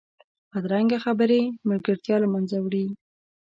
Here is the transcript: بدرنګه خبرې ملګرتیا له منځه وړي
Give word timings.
بدرنګه 0.51 0.97
خبرې 1.05 1.41
ملګرتیا 1.69 2.15
له 2.23 2.27
منځه 2.33 2.57
وړي 2.61 2.85